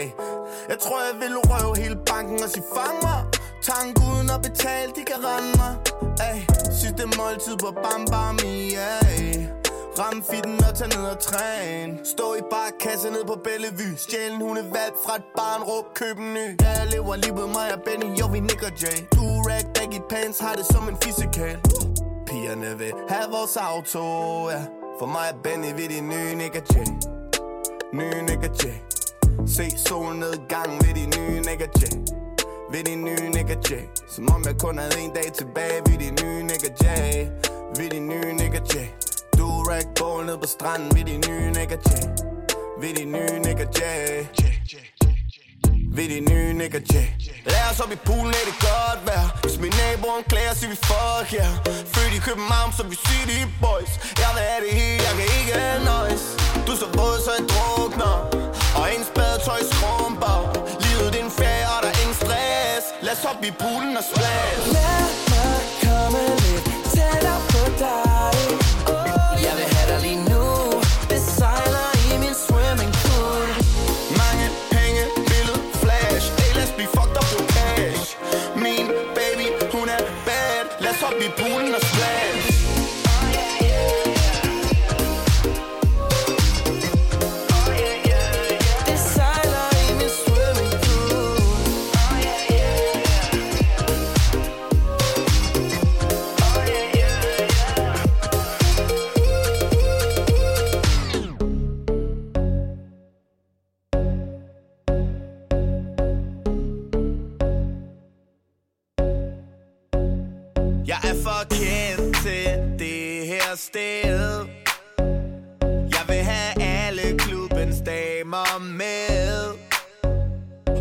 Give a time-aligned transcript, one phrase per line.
[0.00, 0.08] Ey,
[0.70, 3.20] jeg tror jeg vil røve hele banken og sige fang mig.
[3.62, 5.72] Tank uden at betale, de kan rende mig
[6.28, 6.38] Ey,
[6.80, 9.60] sidste måltid på Bam Bam, yeah
[9.98, 11.98] Ram fitten og tage ned og træn.
[12.04, 13.96] Stå i bare ned på Bellevue.
[13.96, 16.46] Stjæl en hundevalg fra et barn, råb køb en ny.
[16.62, 18.98] Ja, jeg lever livet mig og Benny, jo vi Nick og Jay.
[19.16, 21.58] Du rag baggy pants, har det som en fysikal
[22.26, 24.04] Pigerne vil have vores auto,
[24.50, 24.62] ja.
[24.98, 26.88] For mig er Benny, ved de nye Nick og Jay.
[27.92, 28.89] Nye Nick og Jay.
[29.46, 31.80] Se solnedgang ved de nye nigga og
[32.72, 33.64] ved de nye nigga og
[34.08, 38.00] Som om jeg kun havde en dag tilbage Ved de nye nigga og Ved de
[38.00, 42.02] nye nigga og Du rack ball ned på stranden Ved de nye nigga og
[42.80, 44.26] Ved de nye nigga og
[45.96, 46.82] Ved de nye Nick og
[47.52, 49.26] Lad os op i poolen, er det godt vejr?
[49.42, 51.52] Hvis min naboen klæder, siger vi fuck yeah
[51.94, 53.92] Født i København, så vi city boys.
[54.22, 55.54] Jeg vil have det hele, jeg kan ikke
[55.90, 56.22] nøjes.
[56.66, 58.49] Du er så våd, så jeg drukner.
[58.76, 60.36] Og en spadetøj skrumper.
[60.84, 62.84] Livet er en ferie, og der er ingen stress.
[63.06, 64.60] Lad os op i poolen og splash.
[64.76, 68.32] Lad mig komme lidt tættere på dig.
[68.94, 70.46] Oh, Jeg vil have dig lige nu.
[71.10, 73.46] Det sejler i min swimmingpool.
[74.22, 76.24] Mange penge, billede, flash.
[76.40, 78.04] Hey, os blive fucked up på cash.
[78.64, 78.86] Min
[79.18, 80.62] baby, hun er bad.
[80.82, 82.79] Lad os op i poolen og splash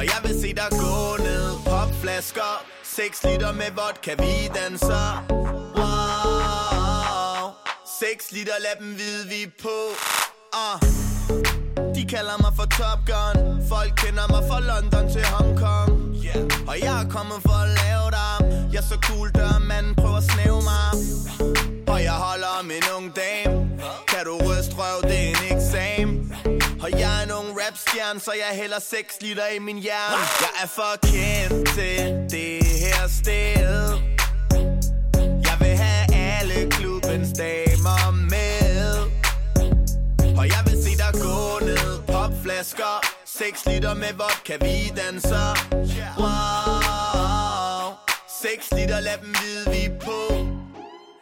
[0.00, 1.46] Og jeg vil se dig gå ned.
[1.64, 2.52] Popflasker.
[2.84, 5.08] 6 liter med vodka, vi danser.
[5.78, 7.42] Wow.
[8.00, 9.76] 6 liter, lad dem vide, vi er på.
[10.60, 10.76] Uh.
[11.96, 13.36] De kalder mig for Top Gun.
[13.72, 15.90] Folk kender mig fra London til Hong Kong.
[16.24, 16.68] Yeah.
[16.70, 18.34] Og jeg er kommet for at lave dig
[18.72, 20.90] Jeg er så cool, der manden prøver at snæve mig.
[21.92, 23.54] Og jeg holder om en ung dame.
[24.10, 26.19] Kan du ryste røv, det er en eksamen
[26.82, 30.22] og jeg er en ung rapstjerne Så jeg hælder 6 liter i min hjerne.
[30.44, 31.98] Jeg er for kendt til
[32.30, 33.98] det her sted.
[35.48, 39.10] Jeg vil have alle klubbens damer med.
[40.38, 42.02] Og jeg vil se dig gå ned.
[42.06, 42.94] Popflasker
[43.24, 45.48] 6 liter med vodka, vi danser.
[46.18, 47.94] Wow.
[48.42, 50.19] 6 liter, lad dem vide, vi på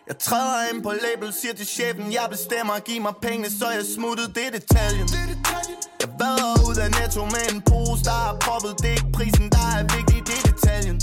[0.09, 3.85] jeg træder ind på label, siger til chefen Jeg bestemmer, giv mig penge, så jeg
[3.95, 5.09] smuttede Det er detaljen.
[6.03, 9.47] Jeg vader ud af netto med en pose Der er proppet, det er ikke prisen,
[9.57, 10.97] der er vigtig Det er detaljen.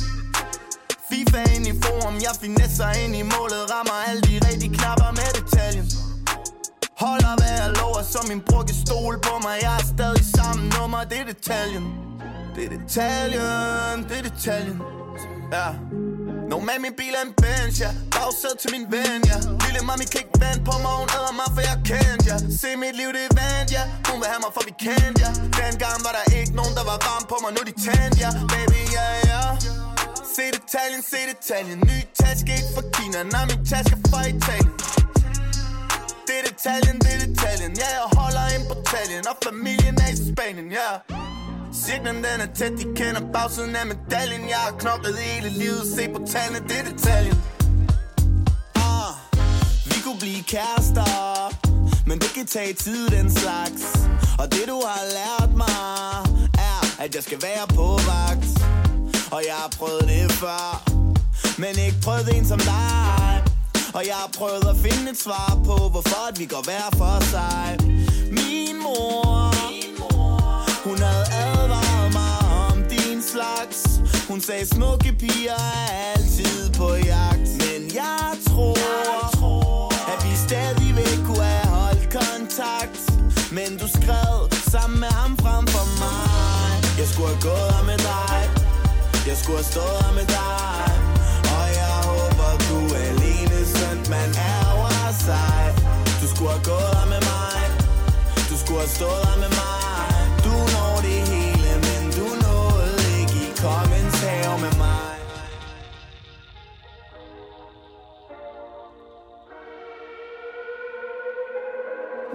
[1.10, 5.30] FIFA ind i forum, jeg finesser ind i målet Rammer alle de rigtige knapper med
[5.40, 5.88] detaljen.
[7.04, 9.56] Holder hvad jeg lover, så min bror kan stole på mig.
[9.66, 11.86] Jeg er stadig samme nummer, det er detaljen.
[12.56, 14.78] Det er detaljen, det er detaljen.
[15.56, 15.68] Ja.
[16.50, 17.90] Nå med min bil er en Benz, ja.
[18.16, 19.38] Bagsæd til min ven, ja.
[19.66, 22.38] Lille mami kan ikke vand på mig, hun æder mig, for jeg kendte, ja.
[22.62, 23.84] Se mit liv, det er vand, ja.
[24.10, 25.32] Hun vil have mig, for vi kendte, ja.
[25.60, 28.30] Dengang var der ikke nogen, der var varm på mig Nu de tændt, ja.
[28.52, 29.42] Baby, ja, ja.
[30.36, 31.80] Se detaljen, se detaljen.
[31.90, 34.74] Ny taske, ikke fra Kina Nej, min taske fra Italien.
[36.28, 37.72] Det er detaljen, det er detaljen.
[37.82, 40.90] Ja, jeg holder ind på taljen Og familien er i Spanien, ja.
[41.12, 41.25] yeah.
[41.84, 46.10] Cirklen den er tæt, de kender bagsiden af medaljen Jeg har knoklet hele livet, se
[46.14, 47.38] på tallene, det er detaljen
[48.76, 49.12] ah,
[49.86, 51.54] Vi kunne blive kærester
[52.08, 53.84] Men det kan tage tid, den slags.
[54.40, 55.76] Og det du har lært mig
[56.70, 58.54] Er, at jeg skal være på vagt.
[59.32, 60.92] Og jeg har prøvet det før
[61.58, 63.44] Men ikke prøvet en som dig.
[63.94, 67.24] Og jeg har prøvet at finde et svar på, hvorfor at vi går hver for
[67.24, 67.95] sig.
[74.30, 77.50] Hun sagde, smukke piger er altid på jagt.
[77.64, 83.02] Men jeg tror, at vi stadig vil kunne have holdt kontakt.
[83.52, 84.36] Men du skrev
[84.72, 86.98] sammen med ham frem for mig.
[87.00, 88.38] Jeg skulle have gået her med dig.
[89.28, 90.95] Jeg skulle have stået her med dig.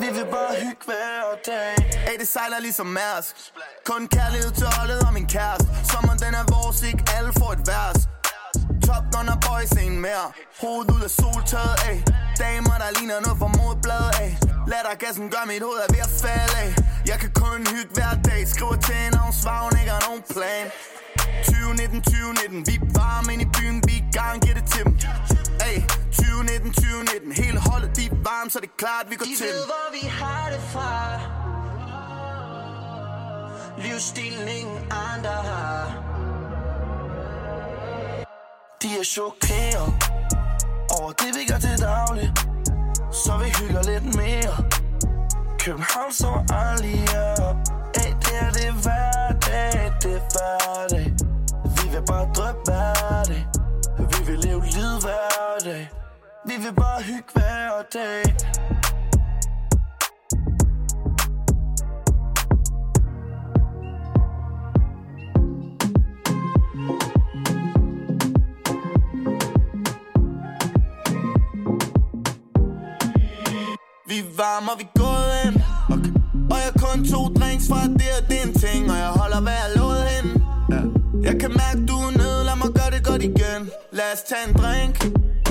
[0.02, 1.74] Vi vil bare hygge hver dag.
[2.08, 3.34] Ey, det sejler ligesom Mærsk.
[3.90, 5.66] Kun kærlighed til holdet og min kæreste.
[5.90, 8.00] Sommeren den er vores, ikke alle får et vers
[8.86, 10.26] Top Gunner boys en mere.
[10.62, 11.98] Hovedet ud af soltaget ey
[12.42, 14.32] Damer der ligner noget fra modbladet ey
[14.70, 16.70] Lad dig gassen gør mit hoved er ved at falde ey
[17.10, 18.40] Jeg kan kun hygge hver dag.
[18.54, 20.66] Skriver til en og hun svarer, hun ikke har nogen plan.
[21.44, 22.66] 2019, 2019.
[22.68, 24.94] Vi er varme ind i byen, vi er gang, giver det til dem.
[25.66, 25.76] Ay,
[26.12, 27.32] 2019, 2019.
[27.42, 29.68] Hele holdet, de er varme, så det er klart, vi går De til ved, dem
[29.72, 30.92] hvor vi har det fra.
[33.82, 34.78] Livsstilen ingen
[35.08, 35.84] andre har.
[38.82, 39.88] De er chokeret
[40.98, 42.28] Over det vi gør til daglig.
[43.24, 44.54] Så vi hygger lidt mere.
[45.58, 46.32] København så
[46.64, 47.04] aldrig
[47.48, 47.56] op.
[47.94, 50.99] Ey, det er det hverdag, det er hverdag
[52.10, 53.46] bare drømme hverdag
[54.10, 55.90] Vi vil leve livet hver dag.
[56.46, 58.22] Vi vil bare hygge hver dag.
[74.06, 75.56] Vi varmer, vi er gået ind
[75.94, 76.12] okay.
[76.52, 78.90] Og jeg kun to drinks fra det og det er en ting.
[78.90, 80.39] Og jeg holder hvad jeg lovede hende.
[81.30, 83.60] Jeg kan mærke du er nede, lad mig gøre det godt igen.
[83.92, 84.96] Lad os tage en drink.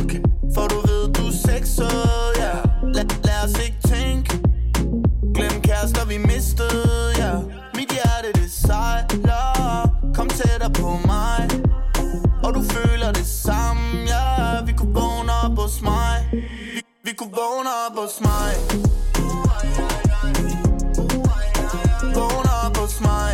[0.02, 0.22] Okay.
[0.56, 2.10] For du ved du er sexet,
[2.44, 2.54] ja.
[2.96, 4.30] Lad, lad os ikke tænke.
[5.36, 7.34] Glem kærester vi mistede, ja.
[7.78, 9.44] Mit hjerte det sejler.
[10.16, 11.42] Kom tættere på mig.
[12.44, 14.26] Og du føler det samme, ja.
[14.66, 16.16] Vi kunne vågne op hos mig.
[16.76, 18.52] Vi, vi kunne vågne op hos mig.
[22.16, 23.29] Vågne op hos mig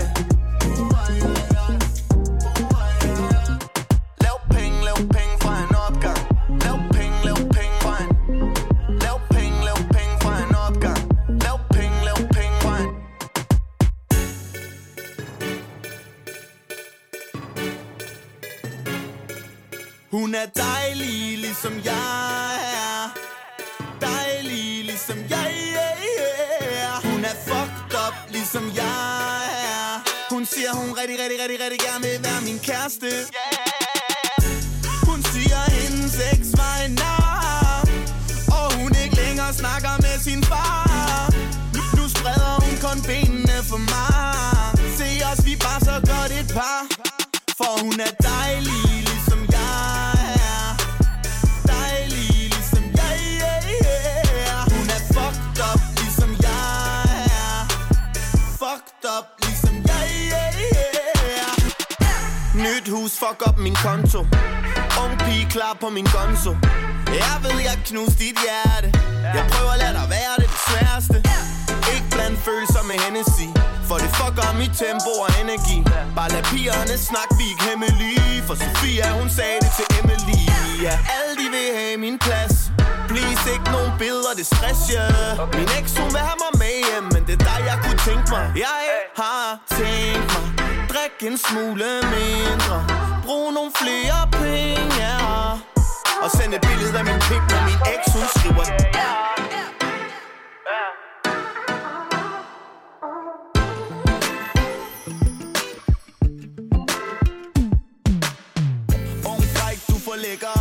[20.19, 23.01] Hun er dejlig, ligesom jeg er.
[24.01, 27.09] Dejlig, ligesom jeg er.
[27.09, 29.41] Hun er fucked up, ligesom jeg
[29.71, 29.91] er.
[30.33, 33.09] Hun siger, hun rigtig, rigtig, rigtig, rigtig gerne vil være min kæreste.
[35.09, 37.87] Hun siger, hendes eks var en nar
[38.57, 41.33] Og hun ikke længere snakker med sin far.
[41.97, 44.55] Nu, spreder hun kun benene for mig
[44.97, 46.81] Se os, vi bare så godt et par.
[47.59, 48.94] For hun er dejlig,
[62.95, 64.19] hus, fuck op min konto.
[65.01, 66.53] Ung pige klar på min gonzo.
[67.21, 68.87] Jeg ved, jeg knuste dit hjerte.
[69.37, 71.17] Jeg prøver at lade dig være det, det sværeste.
[71.93, 73.47] Ikke blandt følelser med Hennessy.
[73.87, 75.77] For det fucker mit tempo og energi.
[76.17, 78.35] Bare lad pigerne snakke, vi ikke hemmelige.
[78.47, 80.39] For Sofia, hun sagde det til Emily.
[80.85, 82.55] Ja, alle de vil have min plads.
[83.11, 85.55] Please, ikke nogen billeder, det stress, ja yeah.
[85.57, 88.27] Min eks, hun vil have mig med hjem Men det er dig, jeg kunne tænke
[88.35, 88.45] mig.
[88.65, 88.81] Jeg
[89.21, 89.43] har
[89.77, 90.54] tænkt mig
[90.95, 92.77] Drik en smule mindre.
[93.25, 95.09] Brug nogle flere penge,
[96.23, 98.65] Og send et billede af min pik, når min eks, hun skriver
[110.25, 110.57] lækker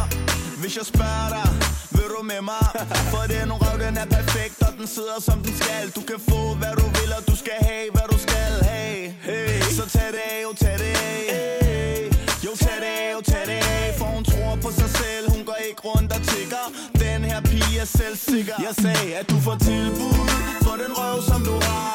[0.61, 1.49] Hvis jeg spørger dig,
[1.95, 2.67] vil du med mig?
[3.13, 5.85] For den røv, den er perfekt, og den sidder som den skal.
[5.97, 7.94] Du kan få, hvad du vil, og du skal have,
[15.85, 16.65] hun der rundt og tigger.
[16.95, 18.55] Den her pige er selvsikker.
[18.59, 20.15] Jeg sagde, at du får tilbud
[20.63, 21.94] For den røv, som du har.